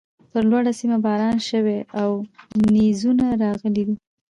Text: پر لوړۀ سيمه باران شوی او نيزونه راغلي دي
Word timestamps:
پر 0.31 0.43
لوړۀ 0.49 0.71
سيمه 0.79 0.97
باران 1.05 1.37
شوی 1.49 1.79
او 2.01 2.09
نيزونه 2.73 3.25
راغلي 3.43 3.83
دي 3.87 3.95